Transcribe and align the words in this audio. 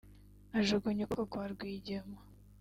ajugunya 0.59 1.01
ukuboko 1.03 1.29
kwa 1.31 1.45
Rwigema 1.51 2.19